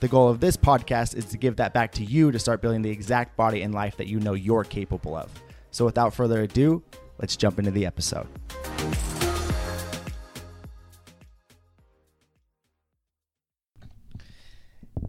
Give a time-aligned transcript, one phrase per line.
[0.00, 2.82] The goal of this podcast is to give that back to you to start building
[2.82, 5.28] the exact body and life that you know you're capable of.
[5.72, 6.84] So, without further ado,
[7.18, 8.28] let's jump into the episode.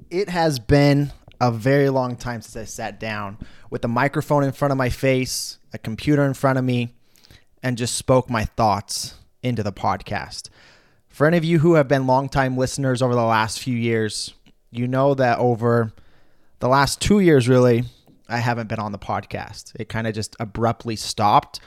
[0.10, 3.38] It has been a very long time since I sat down
[3.70, 6.96] with a microphone in front of my face, a computer in front of me,
[7.62, 10.50] and just spoke my thoughts into the podcast.
[11.10, 14.34] For any of you who have been longtime listeners over the last few years,
[14.72, 15.92] you know that over
[16.60, 17.84] the last two years, really,
[18.28, 19.74] I haven't been on the podcast.
[19.76, 21.60] It kind of just abruptly stopped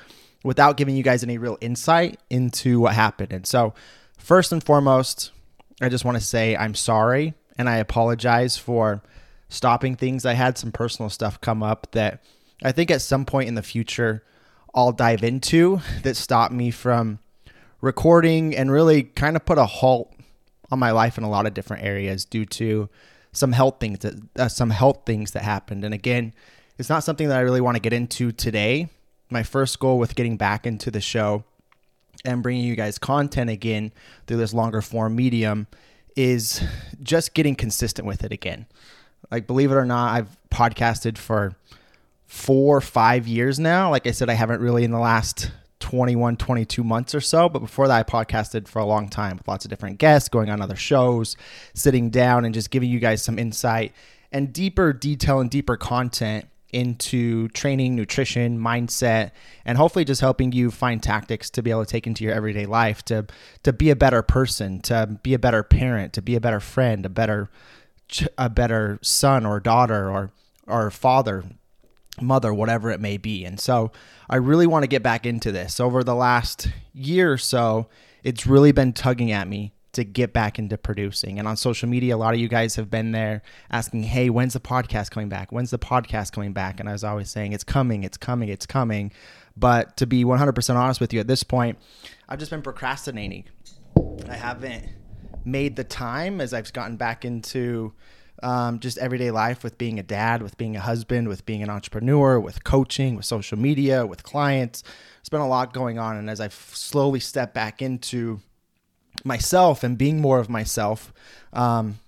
[0.44, 3.32] without giving you guys any real insight into what happened.
[3.32, 3.74] And so,
[4.18, 5.32] first and foremost,
[5.80, 9.02] I just want to say I'm sorry and I apologize for
[9.48, 10.24] stopping things.
[10.24, 12.22] I had some personal stuff come up that
[12.62, 14.22] I think at some point in the future
[14.74, 17.18] I'll dive into that stopped me from
[17.80, 20.14] recording and really kind of put a halt
[20.72, 22.88] on my life in a lot of different areas due to
[23.30, 25.84] some health things that uh, some health things that happened.
[25.84, 26.34] And again,
[26.78, 28.88] it's not something that I really want to get into today.
[29.30, 31.44] My first goal with getting back into the show
[32.24, 33.92] and bringing you guys content again
[34.26, 35.66] through this longer form medium
[36.16, 36.62] is
[37.02, 38.66] just getting consistent with it again.
[39.30, 41.54] Like, believe it or not, I've podcasted for
[42.26, 43.90] four, five years now.
[43.90, 45.50] Like I said, I haven't really in the last
[45.92, 47.50] 21, 22 months or so.
[47.50, 50.48] But before that, I podcasted for a long time with lots of different guests, going
[50.48, 51.36] on other shows,
[51.74, 53.92] sitting down and just giving you guys some insight
[54.32, 59.32] and deeper detail and deeper content into training, nutrition, mindset,
[59.66, 62.64] and hopefully just helping you find tactics to be able to take into your everyday
[62.64, 63.26] life to
[63.62, 67.04] to be a better person, to be a better parent, to be a better friend,
[67.04, 67.50] a better
[68.38, 70.30] a better son or daughter or
[70.66, 71.44] or father,
[72.20, 73.44] mother, whatever it may be.
[73.44, 73.90] And so
[74.28, 75.80] I really want to get back into this.
[75.80, 77.88] Over the last year or so,
[78.22, 81.38] it's really been tugging at me to get back into producing.
[81.38, 84.54] And on social media, a lot of you guys have been there asking, hey, when's
[84.54, 85.52] the podcast coming back?
[85.52, 86.80] When's the podcast coming back?
[86.80, 89.12] And I was always saying, it's coming, it's coming, it's coming.
[89.54, 91.78] But to be 100% honest with you at this point,
[92.28, 93.44] I've just been procrastinating.
[94.28, 94.88] I haven't
[95.44, 97.92] made the time as I've gotten back into
[98.42, 101.70] um, just everyday life with being a dad, with being a husband, with being an
[101.70, 104.82] entrepreneur, with coaching, with social media, with clients.
[104.82, 106.16] There's been a lot going on.
[106.16, 108.40] And as I've slowly step back into
[109.24, 111.12] myself and being more of myself,
[111.52, 111.98] um,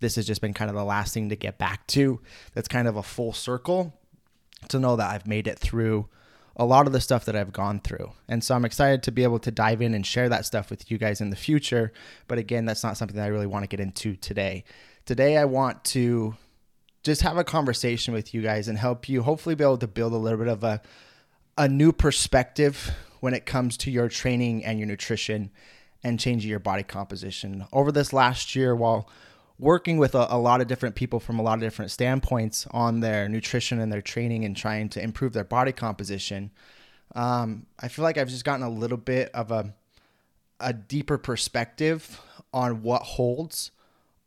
[0.00, 2.20] this has just been kind of the last thing to get back to.
[2.54, 3.94] That's kind of a full circle
[4.68, 6.08] to know that I've made it through
[6.56, 8.12] a lot of the stuff that I've gone through.
[8.28, 10.90] And so I'm excited to be able to dive in and share that stuff with
[10.90, 11.92] you guys in the future.
[12.28, 14.64] But again, that's not something that I really want to get into today.
[15.06, 16.34] Today, I want to
[17.02, 20.14] just have a conversation with you guys and help you hopefully be able to build
[20.14, 20.80] a little bit of a,
[21.58, 25.50] a new perspective when it comes to your training and your nutrition
[26.02, 27.66] and changing your body composition.
[27.70, 29.06] Over this last year, while
[29.58, 33.00] working with a, a, lot of different people from a lot of different standpoints on
[33.00, 36.50] their nutrition and their training and trying to improve their body composition,
[37.14, 39.74] um, I feel like I've just gotten a little bit of a
[40.60, 42.22] a deeper perspective
[42.54, 43.70] on what holds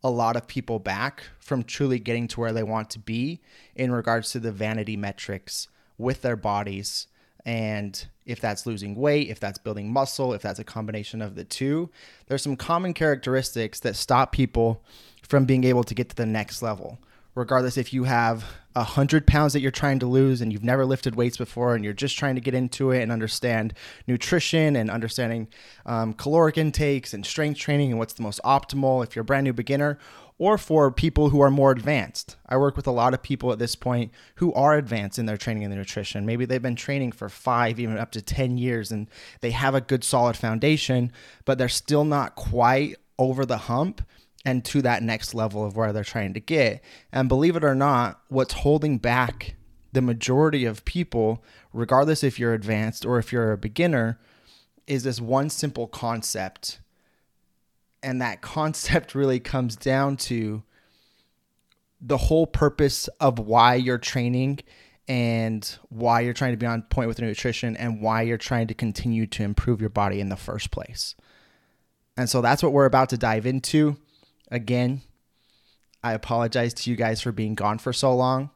[0.04, 3.42] a lot of people back from truly getting to where they want to be
[3.76, 7.08] in regards to the vanity metrics with their bodies
[7.48, 11.46] and if that's losing weight, if that's building muscle, if that's a combination of the
[11.46, 11.90] two,
[12.28, 14.84] there's some common characteristics that stop people
[15.24, 17.00] from being able to get to the next level.
[17.38, 20.88] Regardless if you have a hundred pounds that you're trying to lose and you've never
[20.88, 23.76] lifted weights before and you're just trying to get into it and understand
[24.08, 25.48] nutrition and understanding
[25.86, 29.44] um, caloric intakes and strength training and what's the most optimal if you're a brand
[29.44, 30.00] new beginner,
[30.40, 32.38] or for people who are more advanced.
[32.48, 35.38] I work with a lot of people at this point who are advanced in their
[35.38, 36.26] training and their nutrition.
[36.26, 39.08] Maybe they've been training for five, even up to 10 years, and
[39.42, 41.12] they have a good solid foundation,
[41.46, 44.02] but they're still not quite over the hump
[44.48, 46.82] and to that next level of where they're trying to get.
[47.12, 49.56] And believe it or not, what's holding back
[49.92, 54.18] the majority of people, regardless if you're advanced or if you're a beginner,
[54.88, 56.80] is this one simple concept
[58.02, 60.64] and that concept really comes down to
[62.00, 64.60] the whole purpose of why you're training
[65.10, 68.74] and why you're trying to be on point with nutrition and why you're trying to
[68.74, 71.16] continue to improve your body in the first place.
[72.16, 73.98] And so that's what we're about to dive into.
[74.50, 75.02] Again,
[76.04, 78.50] I apologize to you guys for being gone for so long.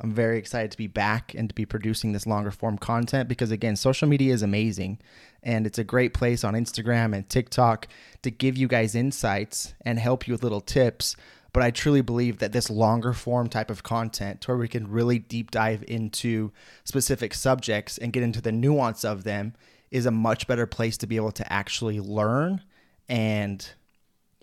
[0.00, 3.50] I'm very excited to be back and to be producing this longer form content because,
[3.50, 4.98] again, social media is amazing
[5.42, 7.88] and it's a great place on Instagram and TikTok
[8.22, 11.16] to give you guys insights and help you with little tips.
[11.52, 15.18] But I truly believe that this longer form type of content, where we can really
[15.18, 16.52] deep dive into
[16.84, 19.54] specific subjects and get into the nuance of them,
[19.90, 22.62] is a much better place to be able to actually learn
[23.08, 23.70] and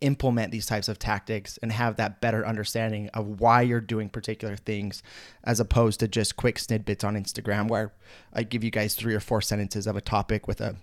[0.03, 4.55] implement these types of tactics and have that better understanding of why you're doing particular
[4.55, 5.01] things
[5.43, 7.93] as opposed to just quick snippets on Instagram where
[8.33, 10.75] I give you guys three or four sentences of a topic with a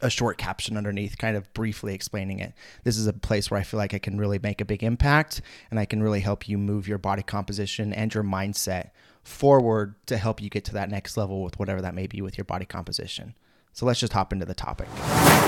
[0.00, 2.52] a short caption underneath kind of briefly explaining it.
[2.84, 5.40] This is a place where I feel like I can really make a big impact
[5.70, 8.90] and I can really help you move your body composition and your mindset
[9.24, 12.38] forward to help you get to that next level with whatever that may be with
[12.38, 13.34] your body composition.
[13.72, 14.88] So let's just hop into the topic.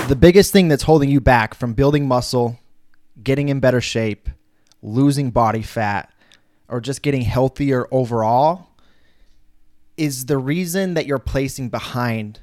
[0.07, 2.59] The biggest thing that's holding you back from building muscle
[3.21, 4.29] getting in better shape,
[4.81, 6.13] losing body fat,
[6.67, 8.69] or just getting healthier overall
[9.97, 12.39] is the reason that you're placing behind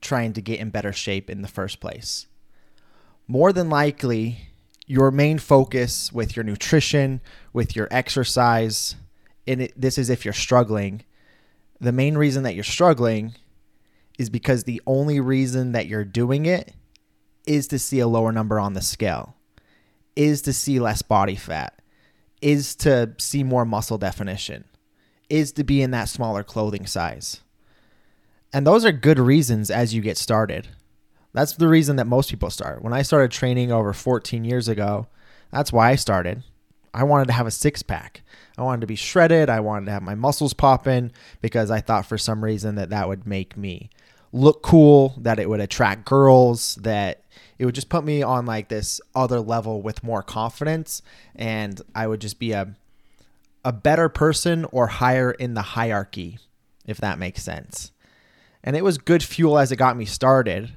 [0.00, 2.26] trying to get in better shape in the first place.
[3.26, 4.50] More than likely,
[4.86, 7.20] your main focus with your nutrition,
[7.52, 8.94] with your exercise,
[9.46, 11.02] and it, this is if you're struggling,
[11.80, 13.34] the main reason that you're struggling
[14.18, 16.72] is because the only reason that you're doing it
[17.46, 19.35] is to see a lower number on the scale
[20.16, 21.80] is to see less body fat,
[22.40, 24.64] is to see more muscle definition,
[25.28, 27.42] is to be in that smaller clothing size.
[28.52, 30.68] And those are good reasons as you get started.
[31.32, 32.82] That's the reason that most people start.
[32.82, 35.06] When I started training over 14 years ago,
[35.52, 36.42] that's why I started.
[36.94, 38.22] I wanted to have a six pack.
[38.56, 39.50] I wanted to be shredded.
[39.50, 41.12] I wanted to have my muscles popping
[41.42, 43.90] because I thought for some reason that that would make me
[44.36, 47.22] look cool, that it would attract girls, that
[47.58, 51.02] it would just put me on like this other level with more confidence
[51.34, 52.74] and I would just be a
[53.64, 56.38] a better person or higher in the hierarchy
[56.86, 57.90] if that makes sense.
[58.62, 60.72] And it was good fuel as it got me started.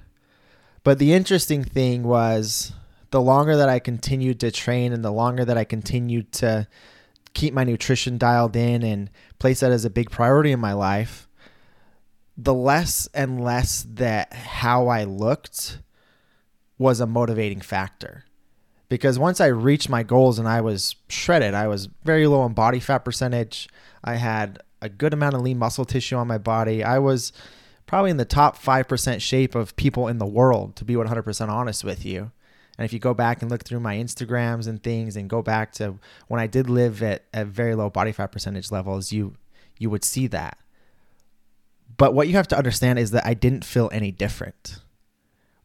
[0.83, 2.73] But the interesting thing was
[3.11, 6.67] the longer that I continued to train and the longer that I continued to
[7.33, 11.27] keep my nutrition dialed in and place that as a big priority in my life,
[12.41, 15.79] the less and less that how I looked
[16.77, 18.23] was a motivating factor.
[18.87, 22.53] Because once I reached my goals and I was shredded, I was very low on
[22.53, 23.67] body fat percentage.
[24.03, 26.81] I had a good amount of lean muscle tissue on my body.
[26.81, 27.33] I was
[27.85, 31.83] probably in the top 5% shape of people in the world, to be 100% honest
[31.83, 32.31] with you.
[32.77, 35.73] And if you go back and look through my Instagrams and things and go back
[35.73, 35.99] to
[36.29, 39.35] when I did live at, a very low body fat percentage levels, you
[39.77, 40.57] you would see that.
[41.99, 44.79] But what you have to understand is that I didn't feel any different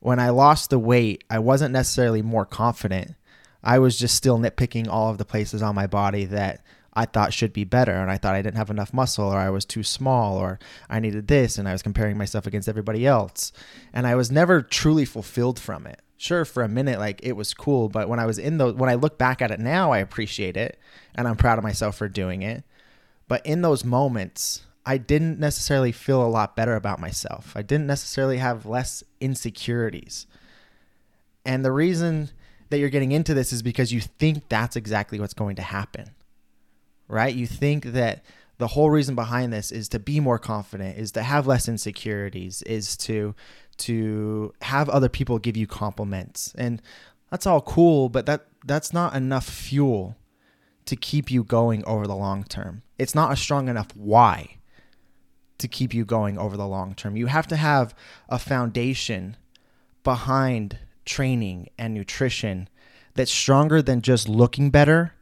[0.05, 3.15] when I lost the weight, I wasn't necessarily more confident.
[3.63, 7.33] I was just still nitpicking all of the places on my body that I thought
[7.33, 7.93] should be better.
[7.93, 10.59] And I thought I didn't have enough muscle, or I was too small, or
[10.91, 11.57] I needed this.
[11.57, 13.51] And I was comparing myself against everybody else.
[13.95, 16.03] And I was never truly fulfilled from it.
[16.19, 17.89] Sure, for a minute, like it was cool.
[17.89, 20.59] But when I was in those, when I look back at it now, I appreciate
[20.59, 20.79] it.
[21.15, 22.63] And I'm proud of myself for doing it.
[23.27, 27.53] But in those moments, I didn't necessarily feel a lot better about myself.
[27.57, 30.27] I didn't necessarily have less insecurities.
[31.45, 32.31] And the reason
[32.71, 36.11] that you're getting into this is because you think that's exactly what's going to happen.
[37.09, 37.35] Right?
[37.35, 38.25] You think that
[38.59, 42.63] the whole reason behind this is to be more confident, is to have less insecurities,
[42.63, 43.35] is to
[43.77, 46.55] to have other people give you compliments.
[46.57, 46.81] And
[47.31, 50.17] that's all cool, but that that's not enough fuel
[50.87, 52.83] to keep you going over the long term.
[52.99, 54.59] It's not a strong enough why
[55.59, 57.17] to keep you going over the long term.
[57.17, 57.95] You have to have
[58.29, 59.37] a foundation
[60.03, 62.69] behind training and nutrition
[63.15, 65.15] that's stronger than just looking better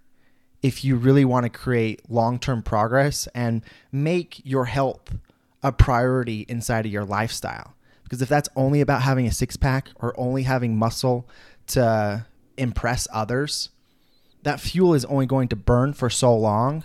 [0.63, 5.17] if you really want to create long term progress and make your health
[5.63, 7.75] a priority inside of your lifestyle.
[8.05, 11.29] Because if that's only about having a six pack or only having muscle
[11.69, 13.71] to impress others,
[14.43, 16.85] that fuel is only going to burn for so long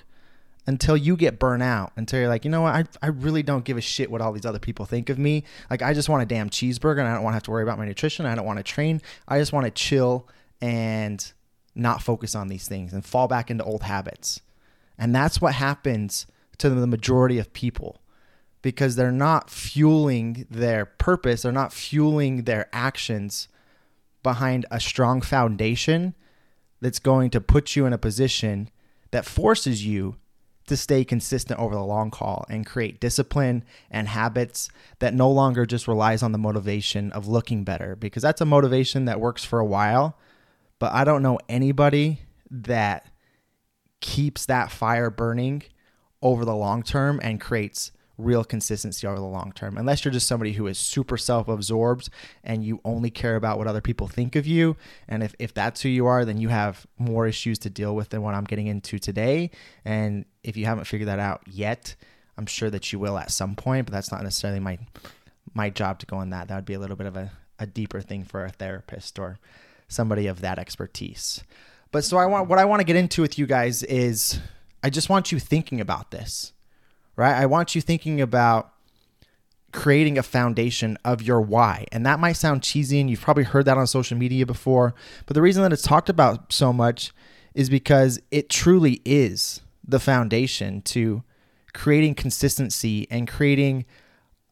[0.67, 3.63] until you get burnt out, until you're like, you know what, I, I really don't
[3.63, 5.45] give a shit what all these other people think of me.
[5.69, 7.63] Like, I just want a damn cheeseburger and I don't want to have to worry
[7.63, 8.25] about my nutrition.
[8.25, 9.01] I don't want to train.
[9.27, 10.27] I just want to chill
[10.59, 11.31] and
[11.73, 14.41] not focus on these things and fall back into old habits.
[14.97, 18.01] And that's what happens to the majority of people
[18.61, 23.47] because they're not fueling their purpose, they're not fueling their actions
[24.23, 26.13] behind a strong foundation
[26.81, 28.69] that's going to put you in a position
[29.11, 30.17] that forces you
[30.67, 34.69] to stay consistent over the long haul and create discipline and habits
[34.99, 39.05] that no longer just relies on the motivation of looking better because that's a motivation
[39.05, 40.17] that works for a while
[40.79, 42.21] but I don't know anybody
[42.51, 43.07] that
[43.99, 45.63] keeps that fire burning
[46.21, 49.77] over the long term and creates real consistency over the long term.
[49.77, 52.09] Unless you're just somebody who is super self absorbed
[52.43, 54.75] and you only care about what other people think of you.
[55.07, 58.09] And if, if that's who you are, then you have more issues to deal with
[58.09, 59.51] than what I'm getting into today.
[59.85, 61.95] And if you haven't figured that out yet,
[62.37, 64.77] I'm sure that you will at some point, but that's not necessarily my
[65.53, 66.47] my job to go on that.
[66.47, 69.39] That would be a little bit of a, a deeper thing for a therapist or
[69.87, 71.43] somebody of that expertise.
[71.91, 74.39] But so I want what I want to get into with you guys is
[74.83, 76.53] I just want you thinking about this
[77.17, 77.35] right?
[77.35, 78.71] I want you thinking about
[79.73, 81.85] creating a foundation of your why.
[81.91, 84.95] And that might sound cheesy and you've probably heard that on social media before,
[85.25, 87.11] but the reason that it's talked about so much
[87.53, 91.23] is because it truly is the foundation to
[91.73, 93.85] creating consistency and creating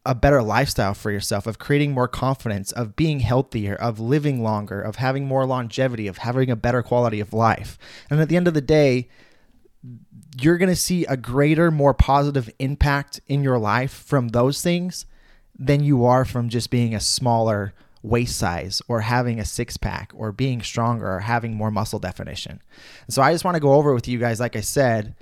[0.06, 4.80] a better lifestyle for yourself, of creating more confidence, of being healthier, of living longer,
[4.80, 7.78] of having more longevity, of having a better quality of life.
[8.10, 9.08] And at the end of the day,
[10.38, 15.06] you're going to see a greater, more positive impact in your life from those things
[15.58, 17.74] than you are from just being a smaller
[18.04, 22.62] waist size or having a six pack or being stronger or having more muscle definition.
[23.10, 25.16] so I just want to go over with you guys, like I said,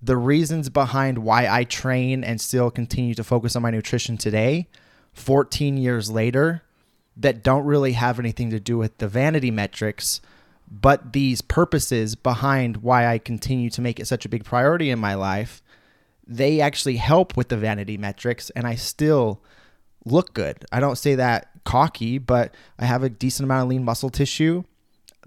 [0.00, 4.68] the reasons behind why I train and still continue to focus on my nutrition today,
[5.14, 6.62] 14 years later,
[7.16, 10.20] that don't really have anything to do with the vanity metrics
[10.70, 14.98] but these purposes behind why I continue to make it such a big priority in
[14.98, 15.62] my life,
[16.26, 19.42] they actually help with the vanity metrics and I still
[20.04, 20.64] look good.
[20.72, 24.64] I don't say that cocky, but I have a decent amount of lean muscle tissue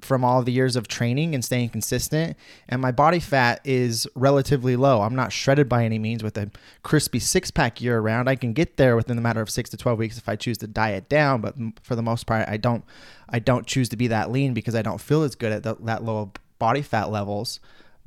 [0.01, 2.37] from all the years of training and staying consistent.
[2.67, 5.01] And my body fat is relatively low.
[5.01, 6.51] I'm not shredded by any means with a
[6.83, 8.29] crispy six pack year round.
[8.29, 10.57] I can get there within the matter of six to 12 weeks if I choose
[10.59, 11.41] to diet down.
[11.41, 12.83] But for the most part, I don't,
[13.29, 15.75] I don't choose to be that lean because I don't feel as good at the,
[15.81, 17.59] that low body fat levels.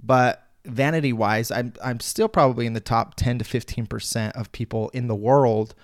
[0.02, 4.90] But vanity wise, I'm, I'm still probably in the top 10 to 15% of people
[4.90, 5.74] in the world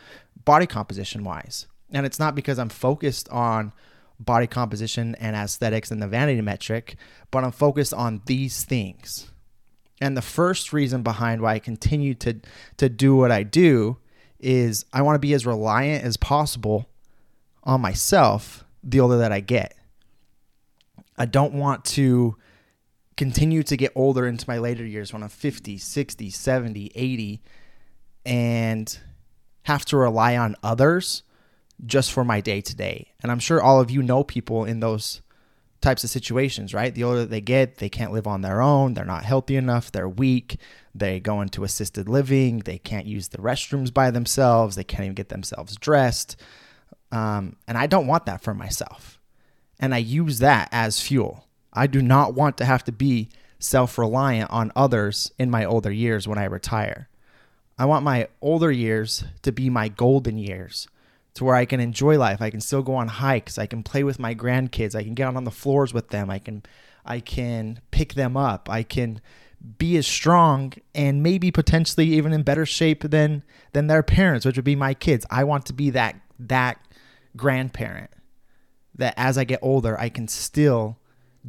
[0.44, 1.66] body composition wise.
[1.90, 3.72] And it's not because I'm focused on
[4.20, 6.96] body composition and aesthetics and the vanity metric,
[7.30, 9.30] but I'm focused on these things.
[10.00, 12.40] And the first reason behind why I continue to
[12.76, 13.98] to do what I do
[14.38, 16.88] is I want to be as reliant as possible
[17.64, 19.74] on myself the older that I get.
[21.16, 22.36] I don't want to
[23.16, 27.42] continue to get older into my later years when I'm 50, 60, 70, 80
[28.24, 28.98] and
[29.64, 31.24] have to rely on others
[31.86, 33.12] just for my day to day.
[33.22, 35.22] And I'm sure all of you know people in those
[35.80, 36.94] types of situations, right?
[36.94, 38.94] The older they get, they can't live on their own.
[38.94, 39.92] They're not healthy enough.
[39.92, 40.58] They're weak.
[40.94, 42.60] They go into assisted living.
[42.60, 44.74] They can't use the restrooms by themselves.
[44.74, 46.36] They can't even get themselves dressed.
[47.12, 49.20] Um, and I don't want that for myself.
[49.78, 51.46] And I use that as fuel.
[51.72, 53.28] I do not want to have to be
[53.60, 57.08] self reliant on others in my older years when I retire.
[57.78, 60.88] I want my older years to be my golden years
[61.38, 62.42] to where I can enjoy life.
[62.42, 63.58] I can still go on hikes.
[63.58, 64.94] I can play with my grandkids.
[64.94, 66.30] I can get out on the floors with them.
[66.30, 66.64] I can
[67.04, 68.68] I can pick them up.
[68.68, 69.20] I can
[69.78, 74.56] be as strong and maybe potentially even in better shape than than their parents, which
[74.56, 75.24] would be my kids.
[75.30, 76.80] I want to be that that
[77.36, 78.10] grandparent
[78.96, 80.98] that as I get older, I can still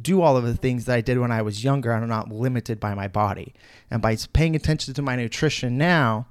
[0.00, 1.92] do all of the things that I did when I was younger.
[1.92, 3.54] I'm not limited by my body.
[3.90, 6.28] And by paying attention to my nutrition now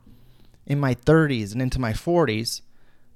[0.65, 2.61] in my 30s and into my 40s,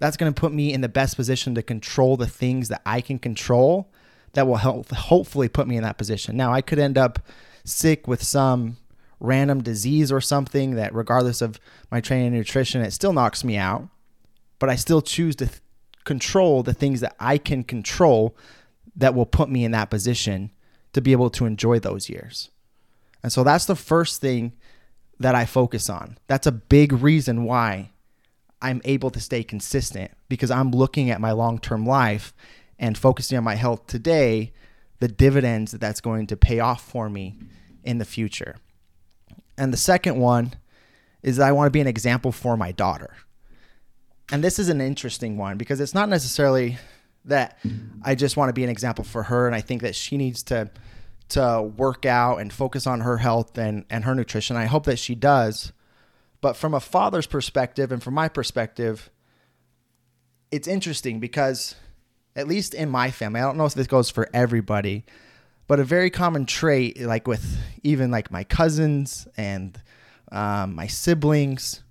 [0.04, 3.00] that's going to put me in the best position to control the things that I
[3.00, 3.90] can control
[4.34, 6.36] that will help hopefully put me in that position.
[6.36, 7.20] Now, I could end up
[7.64, 8.76] sick with some
[9.22, 11.58] random disease or something that regardless of
[11.90, 13.88] my training and nutrition, it still knocks me out,
[14.60, 15.62] but I still choose to th-
[16.04, 18.36] control the things that I can control
[18.98, 20.52] that will put me in that position
[20.92, 22.50] to be able to enjoy those years.
[23.24, 24.52] And so that's the first thing
[25.22, 26.18] that I focus on.
[26.28, 27.93] That's a big reason why
[28.64, 32.34] I'm able to stay consistent because I'm looking at my long term life
[32.80, 34.54] and focusing on my health today,
[35.00, 37.38] the dividends that that's going to pay off for me
[37.84, 38.56] in the future.
[39.58, 40.54] And the second one
[41.22, 43.16] is that I want to be an example for my daughter.
[44.32, 46.78] And this is an interesting one because it's not necessarily
[47.26, 47.60] that
[48.02, 50.42] I just want to be an example for her and I think that she needs
[50.44, 50.72] to
[51.30, 54.56] to work out and focus on her health and, and her nutrition.
[54.56, 55.72] I hope that she does.
[56.44, 59.10] But from a father's perspective and from my perspective,
[60.52, 61.76] it's interesting because,
[62.36, 65.06] at least in my family, I don't know if this goes for everybody,
[65.68, 69.82] but a very common trait, like with even like my cousins and
[70.34, 71.82] um, my siblings,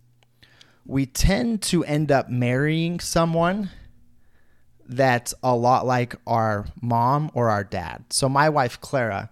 [0.85, 3.71] we tend to end up marrying someone
[4.87, 8.04] that's a lot like our mom or our dad.
[8.11, 9.30] So my wife Clara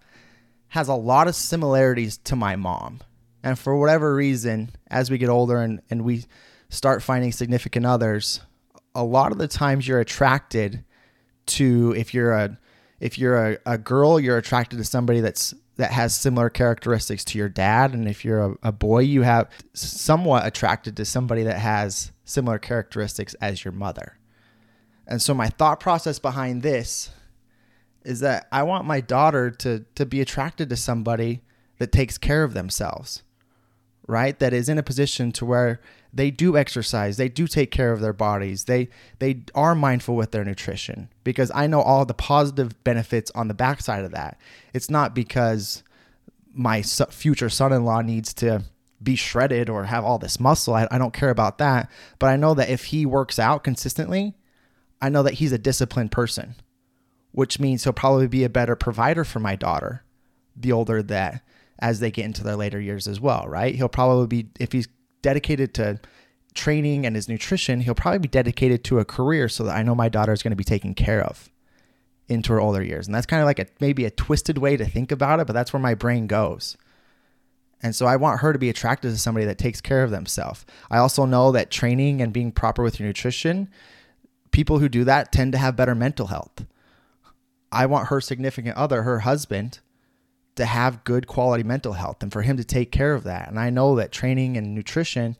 [0.69, 3.00] has a lot of similarities to my mom
[3.42, 6.25] And for whatever reason, as we get older and, and we
[6.68, 8.40] start finding significant others,
[8.94, 10.85] a lot of the times you're attracted
[11.47, 12.59] to if you're a
[13.00, 17.38] if you're a, a girl, you're attracted to somebody that's that has similar characteristics to
[17.38, 17.94] your dad.
[17.94, 22.59] And if you're a, a boy, you have somewhat attracted to somebody that has similar
[22.59, 24.18] characteristics as your mother.
[25.06, 27.11] And so my thought process behind this
[28.04, 31.42] is that I want my daughter to to be attracted to somebody
[31.78, 33.23] that takes care of themselves.
[34.11, 34.37] Right?
[34.40, 35.81] That is in a position to where
[36.12, 38.88] they do exercise, they do take care of their bodies, they
[39.21, 43.55] they are mindful with their nutrition because I know all the positive benefits on the
[43.55, 44.40] backside of that.
[44.75, 45.85] It's not because
[46.52, 48.64] my future son-in-law needs to
[49.00, 50.75] be shredded or have all this muscle.
[50.75, 51.88] I, I don't care about that,
[52.19, 54.35] but I know that if he works out consistently,
[55.00, 56.57] I know that he's a disciplined person,
[57.31, 60.02] which means he'll probably be a better provider for my daughter,
[60.57, 61.45] the older that
[61.81, 63.75] as they get into their later years as well, right?
[63.75, 64.89] He'll probably be if he's
[65.23, 66.01] dedicated to
[66.55, 69.95] training and his nutrition, he'll probably be dedicated to a career so that I know
[69.95, 71.51] my daughter is going to be taken care of
[72.29, 73.07] into her older years.
[73.07, 75.53] And that's kind of like a maybe a twisted way to think about it, but
[75.53, 76.77] that's where my brain goes.
[77.83, 80.67] And so I want her to be attracted to somebody that takes care of themselves.
[80.91, 83.71] I also know that training and being proper with your nutrition,
[84.51, 86.67] people who do that tend to have better mental health.
[87.73, 89.81] I want her significant other, her husband,
[90.57, 93.49] to have good quality mental health and for him to take care of that.
[93.49, 95.37] And I know that training and nutrition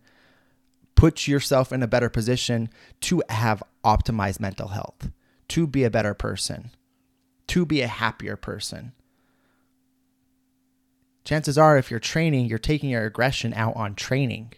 [0.95, 2.69] puts yourself in a better position
[3.01, 5.11] to have optimized mental health,
[5.49, 6.71] to be a better person,
[7.49, 8.93] to be a happier person.
[11.25, 14.53] Chances are, if you're training, you're taking your aggression out on training,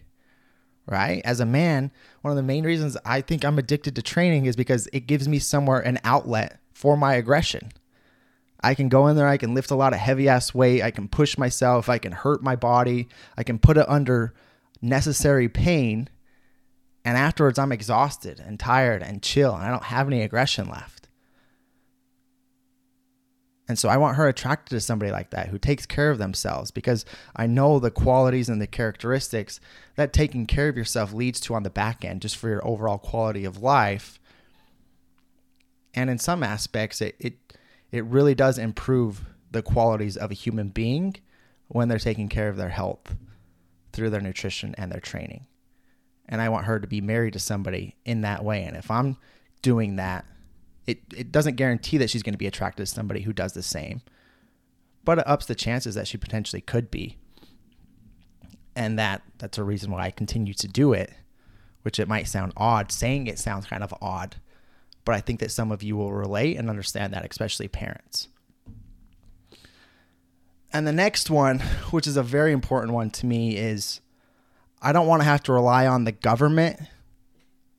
[0.87, 1.23] right?
[1.25, 1.91] As a man,
[2.23, 5.29] one of the main reasons I think I'm addicted to training is because it gives
[5.29, 7.73] me somewhere an outlet for my aggression.
[8.63, 10.91] I can go in there, I can lift a lot of heavy ass weight, I
[10.91, 14.35] can push myself, I can hurt my body, I can put it under
[14.81, 16.09] necessary pain.
[17.05, 21.03] And afterwards, I'm exhausted and tired and chill, and I don't have any aggression left.
[23.69, 26.71] And so I want her attracted to somebody like that who takes care of themselves
[26.71, 29.61] because I know the qualities and the characteristics
[29.97, 32.99] that taking care of yourself leads to on the back end, just for your overall
[32.99, 34.21] quality of life.
[35.95, 37.42] And in some aspects, it, it
[37.93, 41.15] it really does improve the qualities of a human being
[41.69, 43.15] when they're taking care of their health
[43.93, 45.47] through their nutrition and their training.
[46.27, 48.65] And I want her to be married to somebody in that way.
[48.65, 49.19] And if I'm
[49.61, 50.25] doing that,
[50.87, 53.63] it, it doesn't guarantee that she's going to be attracted to somebody who does the
[53.63, 54.01] same,
[55.05, 57.19] but it ups the chances that she potentially could be.
[58.75, 61.13] And that that's a reason why I continue to do it,
[61.83, 62.91] which it might sound odd.
[62.91, 64.37] Saying it sounds kind of odd
[65.05, 68.29] but I think that some of you will relate and understand that, especially parents.
[70.73, 71.59] And the next one,
[71.91, 74.01] which is a very important one to me, is
[74.81, 76.81] I don't want to have to rely on the government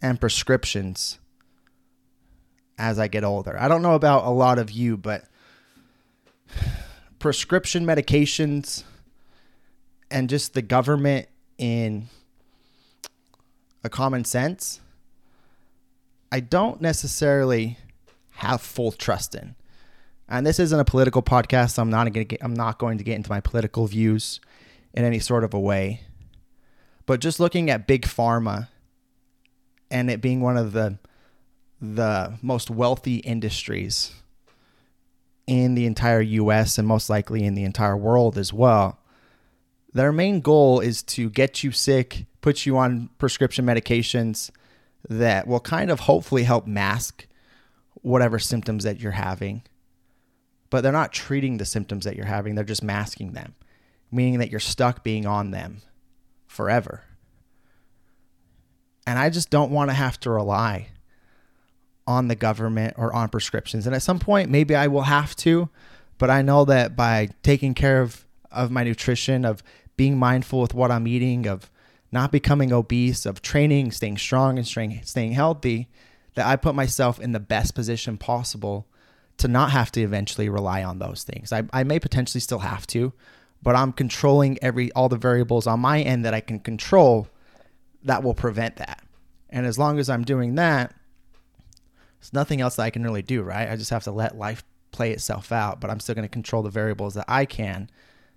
[0.02, 1.18] and prescriptions
[2.78, 3.58] as I get older.
[3.60, 5.26] I don't know about a lot of you, but
[7.20, 8.84] prescription medications
[10.12, 12.08] and just the government in
[13.84, 14.80] a common sense
[16.34, 17.78] I don't necessarily
[18.32, 19.54] have full trust in.
[20.28, 22.98] And this isn't a political podcast, so I'm not going to get I'm not going
[22.98, 24.42] to get into my political views
[24.96, 26.02] in any sort of a way.
[27.06, 28.70] But just looking at big pharma
[29.92, 30.98] and it being one of the
[31.80, 34.14] the most wealthy industries
[35.46, 38.98] in the entire US and most likely in the entire world as well.
[39.94, 44.50] Their main goal is to get you sick, put you on prescription medications,
[45.10, 47.28] that will kind of hopefully help mask
[48.02, 49.64] whatever symptoms that you're having.
[50.70, 53.56] But they're not treating the symptoms that you're having, they're just masking them,
[54.12, 55.82] meaning that you're stuck being on them
[56.48, 57.04] forever.
[59.06, 60.88] And I just don't want to have to rely
[62.08, 63.86] on the government or on prescriptions.
[63.86, 65.70] And at some point, maybe I will have to,
[66.18, 69.64] but I know that by taking care of, of my nutrition, of
[69.96, 71.70] being mindful with what I'm eating, of
[72.14, 75.90] not becoming obese, of training, staying strong, and staying, healthy,
[76.36, 78.88] that I put myself in the best position possible
[79.38, 81.52] to not have to eventually rely on those things.
[81.52, 83.14] I, I may potentially still have to,
[83.64, 87.28] but I'm controlling every all the variables on my end that I can control
[88.04, 89.02] that will prevent that.
[89.50, 90.94] And as long as I'm doing that,
[92.20, 93.70] there's nothing else that I can really do, right?
[93.70, 96.62] I just have to let life play itself out, but I'm still going to control
[96.62, 97.90] the variables that I can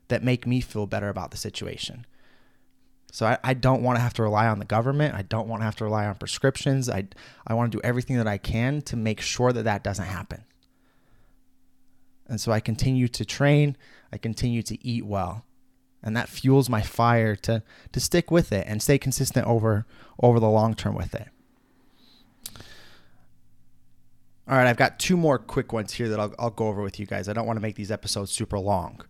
[0.08, 2.06] that make me feel better about the situation.
[3.16, 5.14] So I, I don't want to have to rely on the government.
[5.14, 6.90] I don't want to have to rely on prescriptions.
[6.90, 7.08] I,
[7.46, 10.44] I want to do everything that I can to make sure that that doesn't happen.
[12.26, 13.78] And so I continue to train,
[14.12, 15.46] I continue to eat well.
[16.02, 19.86] and that fuels my fire to to stick with it and stay consistent over
[20.22, 21.28] over the long term with it.
[24.48, 27.00] All right, I've got two more quick ones here that I'll, I'll go over with
[27.00, 27.28] you guys.
[27.28, 29.00] I don't want to make these episodes super long,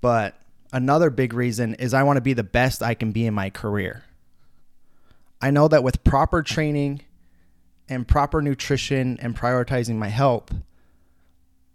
[0.00, 0.34] but
[0.74, 3.48] another big reason is I want to be the best I can be in my
[3.48, 4.04] career.
[5.40, 7.02] I know that with proper training
[7.88, 10.52] and proper nutrition and prioritizing my health,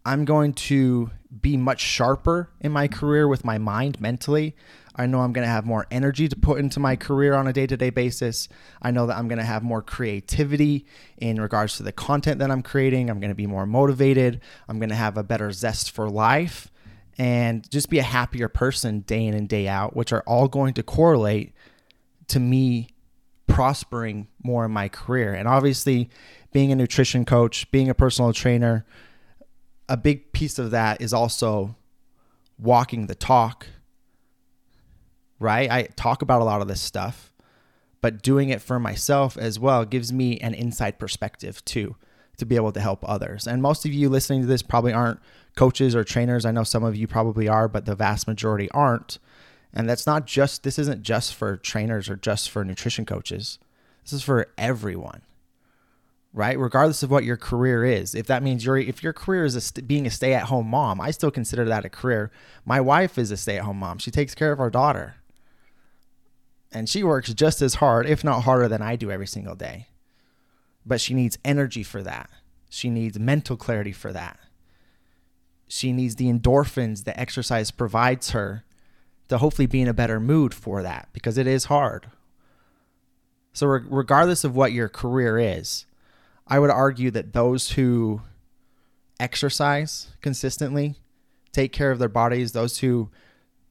[0.06, 4.56] I'm going to be much sharper in my career with my mind mentally.
[4.96, 7.54] I know I'm going to have more energy to put into my career on a
[7.54, 8.50] day to day basis.
[8.82, 10.86] I know that I'm going to have more creativity
[11.18, 13.10] in regards to the content that I'm creating.
[13.10, 14.42] I'm going to be more motivated.
[14.68, 16.70] I'm going to have a better zest for life
[17.20, 20.74] and just be a happier person day in and day out, which are all going
[20.74, 21.54] to correlate
[22.30, 22.88] to me
[23.46, 25.34] prospering more in my career.
[25.34, 26.10] And obviously,
[26.54, 28.86] being a nutrition coach, being a personal trainer,
[29.90, 31.76] a big piece of that is also
[32.58, 33.68] walking the talk,
[35.40, 35.70] right?
[35.70, 37.34] I talk about a lot of this stuff,
[38.00, 41.98] but doing it for myself as well gives me an inside perspective too
[42.40, 43.48] to be able to help others.
[43.48, 45.20] And most of you listening to this probably aren't
[45.56, 46.46] coaches or trainers.
[46.46, 49.20] I know some of you probably are, but the vast majority aren't.
[49.74, 53.60] And that's not just, this isn't just for trainers or just for nutrition coaches.
[54.04, 55.22] This is for everyone
[56.34, 56.60] right?
[56.60, 58.14] Regardless of what your career is.
[58.14, 61.12] If that means your if your career is a st- being a stay-at-home mom, I
[61.12, 62.32] still consider that a career.
[62.66, 63.98] My wife is a stay-at-home mom.
[63.98, 65.16] She takes care of our daughter.
[66.72, 69.88] And she works just as hard, if not harder than I do every single day.
[70.86, 72.30] But she needs energy for that.
[72.70, 74.40] She needs mental clarity for that.
[75.68, 78.64] She needs the endorphins that exercise provides her
[79.28, 82.08] to hopefully be in a better mood for that because it is hard.
[83.54, 85.86] So, regardless of what your career is,
[86.48, 88.22] I would argue that those who
[89.20, 90.96] exercise consistently,
[91.52, 93.10] take care of their bodies, those who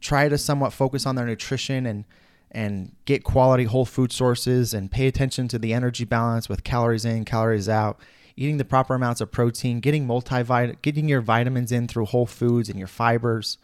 [0.01, 2.05] try to somewhat focus on their nutrition and
[2.51, 7.05] and get quality whole food sources and pay attention to the energy balance with calories
[7.05, 8.01] in, calories out,
[8.37, 12.69] eating the proper amounts of protein, getting multivit getting your vitamins in through whole foods
[12.69, 13.59] and your fibers.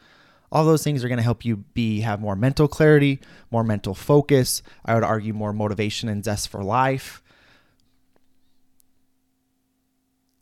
[0.52, 3.20] All those things are going to help you be have more mental clarity,
[3.50, 4.62] more mental focus.
[4.84, 7.22] I would argue more motivation and zest for life.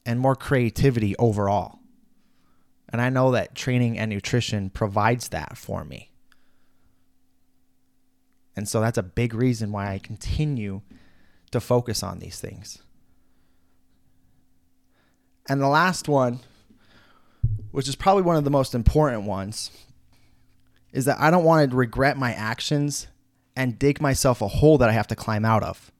[0.04, 1.78] and more creativity overall.
[2.88, 6.11] And I know that training and nutrition provides that for me.
[8.54, 10.82] And so that's a big reason why I continue
[11.50, 12.78] to focus on these things.
[15.48, 16.40] And the last one,
[17.70, 19.70] which is probably one of the most important ones,
[20.92, 23.08] is that I don't want to regret my actions
[23.56, 25.90] and dig myself a hole that I have to climb out of.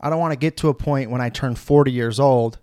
[0.00, 2.58] I don't want to get to a point when I turn 40 years old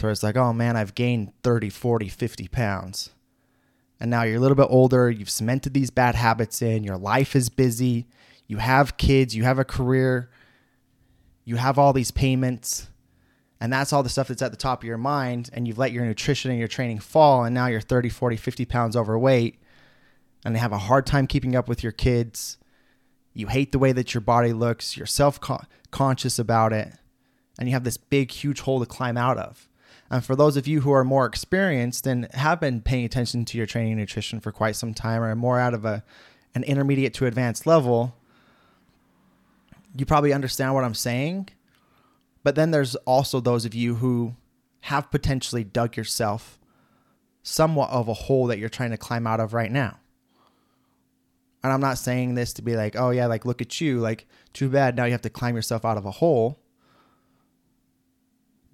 [0.00, 3.10] where it's like, oh man, I've gained 30, 40, 50 pounds.
[4.00, 7.34] And now you're a little bit older, you've cemented these bad habits in, your life
[7.34, 8.06] is busy,
[8.46, 10.30] you have kids, you have a career,
[11.44, 12.88] you have all these payments,
[13.60, 15.48] and that's all the stuff that's at the top of your mind.
[15.54, 18.64] And you've let your nutrition and your training fall, and now you're 30, 40, 50
[18.66, 19.58] pounds overweight,
[20.44, 22.58] and they have a hard time keeping up with your kids
[23.36, 25.38] you hate the way that your body looks, you're self
[25.90, 26.94] conscious about it,
[27.58, 29.68] and you have this big, huge hole to climb out of.
[30.10, 33.58] And for those of you who are more experienced and have been paying attention to
[33.58, 36.04] your training nutrition for quite some time or more out of a,
[36.54, 38.16] an intermediate to advanced level,
[39.96, 41.48] you probably understand what I'm saying.
[42.44, 44.36] But then there's also those of you who
[44.82, 46.60] have potentially dug yourself
[47.42, 49.98] somewhat of a hole that you're trying to climb out of right now.
[51.64, 54.28] And I'm not saying this to be like, oh yeah, like look at you, like
[54.52, 56.60] too bad now you have to climb yourself out of a hole.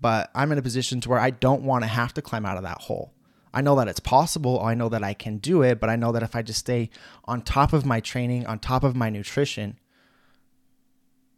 [0.02, 2.58] But I'm in a position to where I don't want to have to climb out
[2.58, 3.14] of that hole.
[3.54, 4.60] I know that it's possible.
[4.60, 6.90] I know that I can do it, but I know that if I just stay
[7.24, 9.78] on top of my training, on top of my nutrition,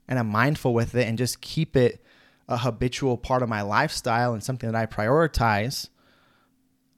[0.08, 2.04] and I'm mindful with it and just keep it
[2.48, 5.88] a habitual part of my lifestyle and something that I prioritize,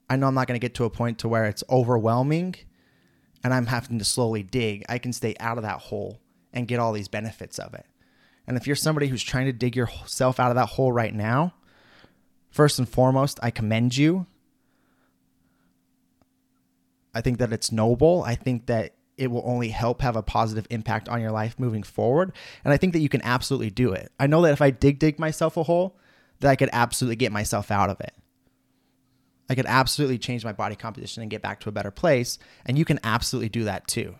[0.09, 2.55] I know I'm not going to get to a point to where it's overwhelming
[3.43, 6.19] and I'm having to slowly dig, I can stay out of that hole
[6.53, 7.85] and get all these benefits of it.
[8.47, 11.53] And if you're somebody who's trying to dig yourself out of that hole right now,
[12.49, 14.25] first and foremost, I commend you.
[17.13, 18.23] I think that it's noble.
[18.25, 21.83] I think that it will only help have a positive impact on your life moving
[21.83, 22.31] forward.
[22.63, 24.11] And I think that you can absolutely do it.
[24.19, 25.97] I know that if I dig dig myself a hole,
[26.39, 28.13] that I could absolutely get myself out of it.
[29.49, 32.37] I could absolutely change my body composition and get back to a better place.
[32.65, 34.15] And you can absolutely do that too.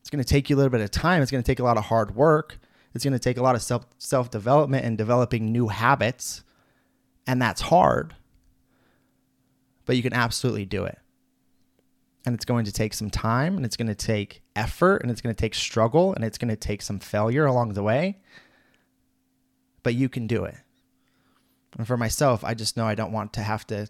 [0.00, 1.22] It's going to take you a little bit of time.
[1.22, 2.58] It's going to take a lot of hard work.
[2.94, 6.44] It's going to take a lot of self self development and developing new habits.
[7.26, 8.14] And that's hard.
[9.86, 10.98] But you can absolutely do it.
[12.24, 15.20] and it's going to take some time and it's going to take effort and it's
[15.20, 18.18] going to take struggle and it's going to take some failure along the way.
[19.82, 20.56] But you can do it.
[21.78, 23.88] And for myself, I just know I don't want to have to,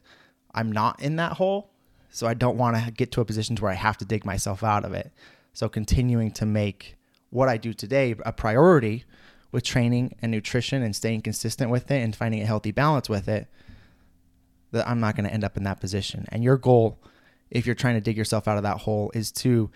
[0.54, 1.70] I'm not in that hole.
[2.10, 4.24] So I don't want to get to a position to where I have to dig
[4.24, 5.12] myself out of it.
[5.54, 6.96] So continuing to make
[7.32, 9.04] what I do today a priority
[9.50, 13.28] with training and nutrition and staying consistent with it and finding a healthy balance with
[13.28, 13.48] it,
[14.70, 16.26] that I'm not going to end up in that position.
[16.30, 16.98] And your goal
[17.52, 19.70] if you're trying to dig yourself out of that hole is to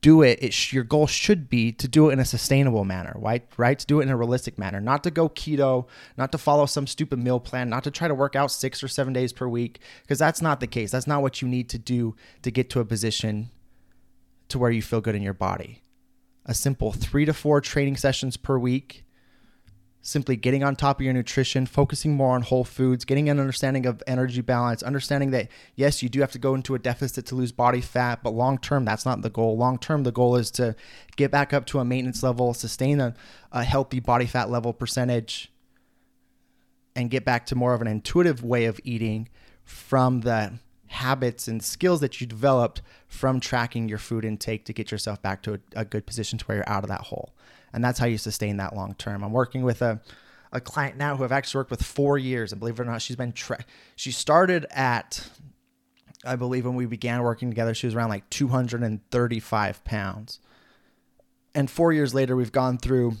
[0.00, 3.14] do it, it sh- your goal should be to do it in a sustainable manner,
[3.16, 3.46] right?
[3.56, 3.78] Right?
[3.78, 6.86] To do it in a realistic manner, not to go keto, not to follow some
[6.86, 9.80] stupid meal plan, not to try to work out six or seven days per week,
[10.02, 10.90] because that's not the case.
[10.90, 13.50] That's not what you need to do to get to a position
[14.48, 15.82] to where you feel good in your body.
[16.48, 19.04] A simple three to four training sessions per week
[20.00, 23.84] simply getting on top of your nutrition, focusing more on whole foods, getting an understanding
[23.86, 27.34] of energy balance, understanding that yes, you do have to go into a deficit to
[27.34, 29.56] lose body fat, but long term, that's not the goal.
[29.56, 30.74] Long term, the goal is to
[31.16, 33.14] get back up to a maintenance level, sustain a,
[33.52, 35.52] a healthy body fat level percentage,
[36.96, 39.28] and get back to more of an intuitive way of eating
[39.64, 40.54] from the
[40.88, 45.42] habits and skills that you developed from tracking your food intake to get yourself back
[45.42, 47.34] to a, a good position to where you're out of that hole
[47.72, 49.22] and that's how you sustain that long term.
[49.22, 50.00] I'm working with a
[50.50, 53.02] a client now who I've actually worked with four years, and believe it or not,
[53.02, 53.64] she's been tra-
[53.96, 55.28] she started at
[56.24, 60.40] I believe when we began working together, she was around like 235 pounds,
[61.54, 63.14] and four years later, we've gone through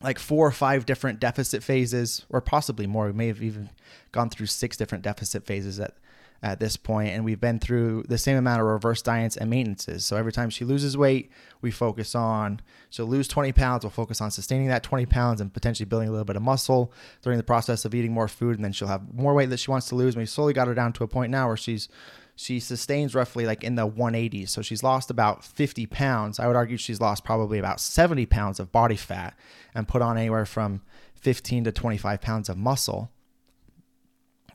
[0.00, 3.06] like four or five different deficit phases, or possibly more.
[3.06, 3.70] We may have even
[4.10, 5.96] gone through six different deficit phases at
[6.42, 10.04] at this point, and we've been through the same amount of reverse diets and maintenances.
[10.04, 13.84] So every time she loses weight, we focus on she'll lose 20 pounds.
[13.84, 16.92] We'll focus on sustaining that 20 pounds and potentially building a little bit of muscle
[17.22, 19.70] during the process of eating more food, and then she'll have more weight that she
[19.70, 20.14] wants to lose.
[20.14, 21.88] And we slowly got her down to a point now where she's
[22.34, 24.48] she sustains roughly like in the 180s.
[24.48, 26.40] So she's lost about 50 pounds.
[26.40, 29.34] I would argue she's lost probably about 70 pounds of body fat
[29.74, 30.82] and put on anywhere from
[31.14, 33.10] 15 to 25 pounds of muscle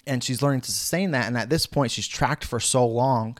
[0.08, 1.28] and she's learning to sustain that.
[1.28, 3.38] And at this point, she's tracked for so long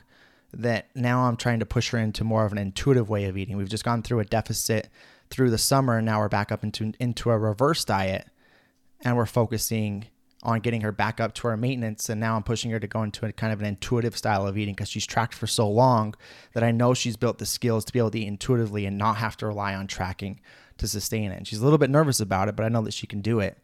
[0.52, 3.56] that now I'm trying to push her into more of an intuitive way of eating.
[3.56, 4.88] We've just gone through a deficit
[5.30, 8.28] through the summer, and now we're back up into into a reverse diet,
[9.02, 10.06] and we're focusing
[10.42, 12.08] on getting her back up to our maintenance.
[12.08, 14.56] And now I'm pushing her to go into a kind of an intuitive style of
[14.56, 16.14] eating because she's tracked for so long
[16.54, 19.16] that I know she's built the skills to be able to eat intuitively and not
[19.16, 20.40] have to rely on tracking
[20.78, 21.38] to sustain it.
[21.38, 23.40] And she's a little bit nervous about it, but I know that she can do
[23.40, 23.58] it.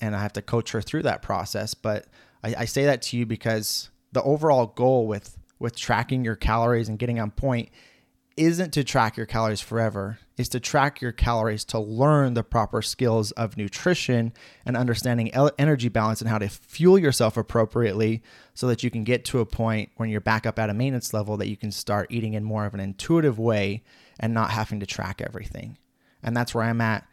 [0.00, 1.74] And I have to coach her through that process.
[1.74, 2.06] But
[2.42, 6.88] I, I say that to you because the overall goal with with tracking your calories
[6.88, 7.68] and getting on point
[8.36, 10.18] isn't to track your calories forever.
[10.38, 14.32] Is to track your calories to learn the proper skills of nutrition
[14.64, 18.22] and understanding energy balance and how to fuel yourself appropriately
[18.54, 21.12] so that you can get to a point when you're back up at a maintenance
[21.12, 23.82] level that you can start eating in more of an intuitive way
[24.18, 25.76] and not having to track everything.
[26.22, 27.06] And that's where i'm at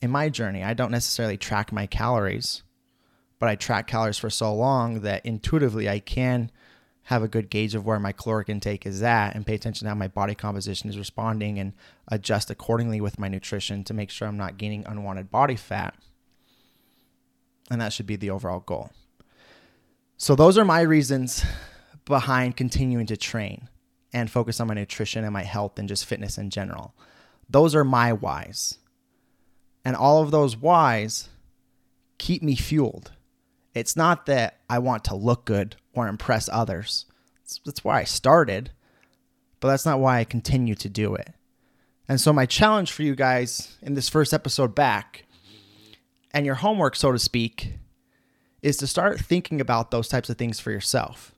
[0.00, 0.62] in my journey.
[0.62, 2.62] I don't necessarily track my calories
[3.38, 6.50] but I track calories for so long that intuitively I can
[7.04, 9.88] have a good gauge of where my caloric intake is at and pay attention to
[9.88, 11.72] how my body composition is responding and
[12.08, 15.94] adjust accordingly with my nutrition to make sure I'm not gaining unwanted body fat.
[17.70, 18.90] And that should be the overall goal.
[20.18, 21.44] So, those are my reasons
[22.04, 23.68] behind continuing to train
[24.12, 26.94] and focus on my nutrition and my health and just fitness in general.
[27.48, 28.78] Those are my whys.
[29.84, 31.28] And all of those whys
[32.18, 33.12] keep me fueled
[33.78, 37.06] it's not that I want to look good or impress others.
[37.64, 38.70] That's why I started,
[39.60, 41.32] but that's not why I continue to do it.
[42.08, 45.26] And so, my challenge for you guys in this first episode back,
[46.32, 47.74] and your homework, so to speak,
[48.62, 51.32] is to start thinking about those types of things for yourself.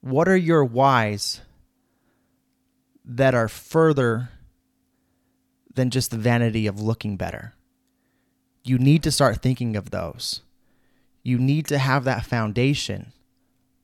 [0.00, 1.40] What are your whys
[3.04, 4.30] that are further
[5.74, 7.54] than just the vanity of looking better?
[8.64, 10.42] You need to start thinking of those
[11.22, 13.12] you need to have that foundation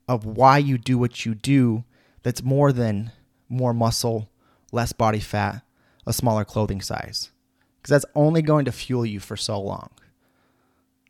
[0.07, 1.83] of why you do what you do
[2.23, 3.11] that's more than
[3.47, 4.29] more muscle,
[4.71, 5.61] less body fat,
[6.05, 7.31] a smaller clothing size.
[7.77, 9.89] Because that's only going to fuel you for so long.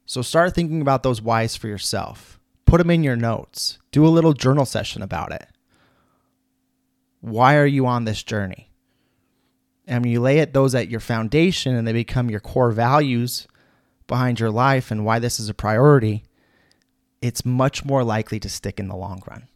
[0.06, 2.40] So start thinking about those whys for yourself.
[2.66, 3.80] Put them in your notes.
[3.92, 5.48] Do a little journal session about it.
[7.22, 8.70] Why are you on this journey?
[9.88, 13.48] And when you lay it those at your foundation and they become your core values,
[14.10, 16.26] behind your life and why this is a priority,
[17.22, 19.48] it's much more likely to stick in the long run.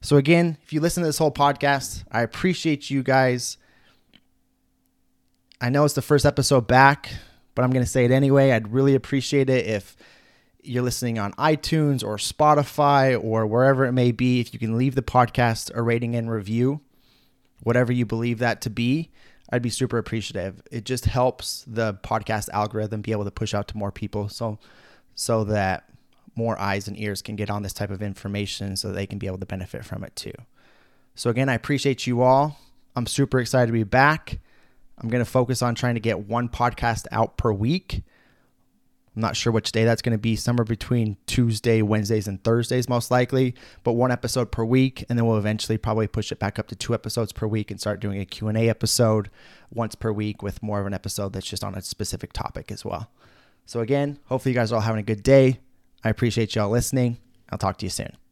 [0.00, 3.58] So, again, if you listen to this whole podcast, I appreciate you guys.
[5.60, 7.12] I know it's the first episode back,
[7.54, 8.52] but I'm going to say it anyway.
[8.52, 9.96] I'd really appreciate it if
[10.62, 14.94] you're listening on iTunes or Spotify or wherever it may be, if you can leave
[14.94, 16.80] the podcast a rating and review,
[17.62, 19.10] whatever you believe that to be,
[19.50, 20.62] I'd be super appreciative.
[20.70, 24.58] It just helps the podcast algorithm be able to push out to more people so
[25.14, 25.88] so that
[26.34, 29.26] more eyes and ears can get on this type of information so they can be
[29.26, 30.32] able to benefit from it too.
[31.14, 32.58] So again, I appreciate you all.
[32.96, 34.40] I'm super excited to be back.
[34.98, 38.02] I'm going to focus on trying to get one podcast out per week.
[39.14, 42.88] I'm not sure which day that's going to be, somewhere between Tuesday, Wednesdays, and Thursdays,
[42.88, 45.04] most likely, but one episode per week.
[45.08, 47.80] And then we'll eventually probably push it back up to two episodes per week and
[47.80, 49.30] start doing a Q&A episode
[49.72, 52.84] once per week with more of an episode that's just on a specific topic as
[52.84, 53.10] well.
[53.66, 55.60] So again, hopefully you guys are all having a good day.
[56.02, 57.18] I appreciate y'all listening.
[57.50, 58.16] I'll talk to you soon.